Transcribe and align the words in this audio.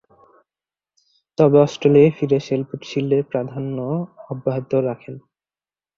তবে, 1.37 1.57
অস্ট্রেলিয়ায় 1.59 2.15
ফিরে 2.17 2.37
শেফিল্ড 2.39 2.83
শিল্ডে 2.83 3.19
প্রাধান্য 3.23 3.77
অব্যাহত 4.29 4.71
রাখেন। 4.87 5.15